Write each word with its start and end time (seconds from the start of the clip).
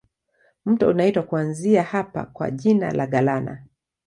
Mto 0.65 0.87
unaitwa 0.87 1.23
kuanzia 1.23 1.83
hapa 1.83 2.25
kwa 2.25 2.51
jina 2.51 2.91
la 2.91 3.07
Galana. 3.07 3.63